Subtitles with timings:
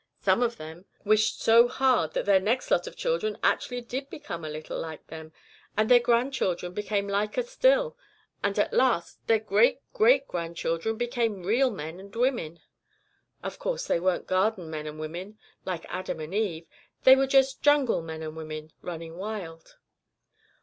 [0.19, 4.43] Some of them wished so hard that their next lot of children actually did become
[4.43, 5.31] a little like them,
[5.77, 7.95] and their grandchildren became liker still,
[8.43, 12.61] and at last their great great grandchildren became real men and women.
[13.43, 16.65] Of course they weren't Garden men and women, like Adam and Eve;
[17.03, 19.75] they were just jungle men and women, running wild.